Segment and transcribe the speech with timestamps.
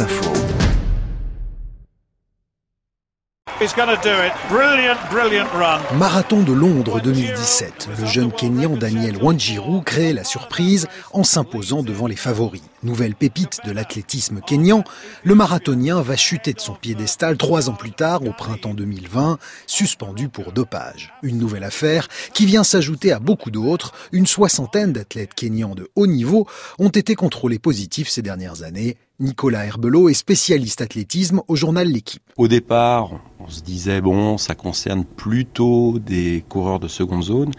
[0.00, 0.32] Info.
[5.96, 7.88] Marathon de Londres 2017.
[8.00, 12.62] Le jeune Kenyan Daniel Wanjiru crée la surprise en s'imposant devant les favoris.
[12.82, 14.84] Nouvelle pépite de l'athlétisme kenyan,
[15.22, 20.28] le marathonien va chuter de son piédestal trois ans plus tard, au printemps 2020, suspendu
[20.28, 21.14] pour dopage.
[21.22, 23.92] Une nouvelle affaire qui vient s'ajouter à beaucoup d'autres.
[24.12, 26.46] Une soixantaine d'athlètes kenyans de haut niveau
[26.78, 28.96] ont été contrôlés positifs ces dernières années.
[29.20, 32.22] Nicolas Herbelot est spécialiste athlétisme au journal L'équipe.
[32.36, 37.52] Au départ, on se disait bon, ça concerne plutôt des coureurs de seconde zone.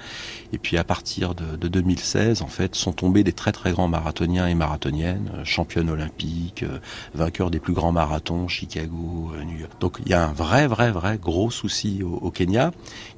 [0.51, 3.87] Et puis à partir de, de 2016, en fait, sont tombés des très très grands
[3.87, 6.79] marathoniens et marathoniennes, euh, championnes olympiques, euh,
[7.13, 9.71] vainqueurs des plus grands marathons, Chicago, euh, New York.
[9.79, 12.71] Donc il y a un vrai vrai vrai gros souci au, au Kenya,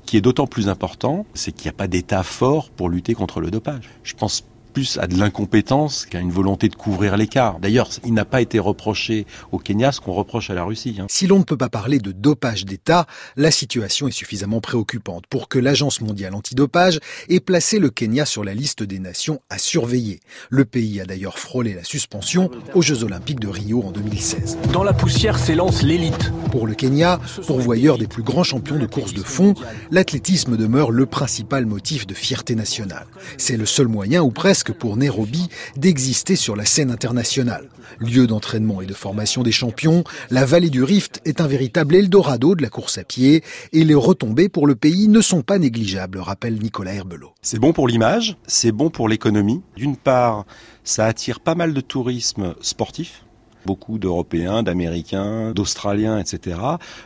[0.06, 3.40] qui est d'autant plus important, c'est qu'il n'y a pas d'État fort pour lutter contre
[3.42, 3.90] le dopage.
[4.04, 4.44] Je pense
[4.78, 7.60] plus à de l'incompétence qu'à une volonté de couvrir l'écart.
[7.60, 10.98] D'ailleurs, il n'a pas été reproché au Kenya ce qu'on reproche à la Russie.
[11.00, 11.08] Hein.
[11.10, 15.50] Si l'on ne peut pas parler de dopage d'État, la situation est suffisamment préoccupante pour
[15.50, 20.20] que l'Agence mondiale antidopage ait placé le Kenya sur la liste des nations à surveiller.
[20.52, 24.60] Le pays a d'ailleurs frôlé la suspension aux Jeux Olympiques de Rio en 2016.
[24.74, 26.32] Dans la poussière s'élance l'élite.
[26.52, 29.54] Pour le Kenya, pourvoyeur des plus grands champions de course de fond,
[29.92, 33.08] l'athlétisme demeure le principal motif de fierté nationale.
[33.38, 37.70] C'est le seul moyen, ou presque, pour Nairobi d'exister sur la scène internationale.
[38.00, 42.56] Lieu d'entraînement et de formation des champions, la vallée du Rift est un véritable Eldorado
[42.56, 46.20] de la course à pied et les retombées pour le pays ne sont pas négligeables,
[46.20, 47.34] rappelle Nicolas Herbelot.
[47.42, 49.62] C'est bon pour l'image, c'est bon pour l'économie.
[49.76, 50.46] D'une part,
[50.84, 53.24] ça attire pas mal de tourisme sportif
[53.66, 56.60] beaucoup d'Européens, d'Américains, d'Australiens, etc.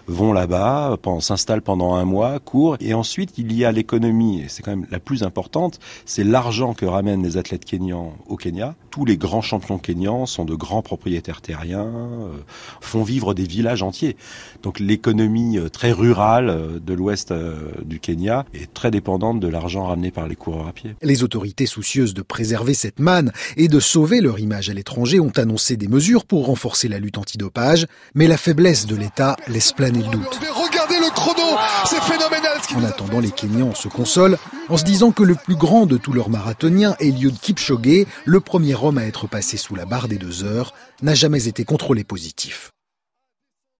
[0.07, 4.63] vont là-bas, s'installent pendant un mois, courent, et ensuite il y a l'économie, et c'est
[4.63, 8.75] quand même la plus importante, c'est l'argent que ramènent les athlètes kenyans au Kenya.
[8.91, 12.29] Tous les grands champions kenyans sont de grands propriétaires terriens, euh,
[12.81, 14.17] font vivre des villages entiers.
[14.63, 17.33] Donc l'économie euh, très rurale euh, de l'ouest
[17.85, 20.95] du Kenya est très dépendante de l'argent ramené par les coureurs à pied.
[21.01, 25.31] Les autorités soucieuses de préserver cette manne et de sauver leur image à l'étranger ont
[25.37, 29.99] annoncé des mesures pour renforcer la lutte antidopage, mais la faiblesse de l'État laisse planer
[29.99, 30.39] le doute.
[30.71, 32.57] Regardez le chrono, c'est phénoménal.
[32.77, 34.37] En attendant, les Kenyans se consolent
[34.69, 38.75] en se disant que le plus grand de tous leurs marathoniens, Eliud Kipchoge, le premier
[38.75, 42.71] homme à être passé sous la barre des deux heures, n'a jamais été contrôlé positif.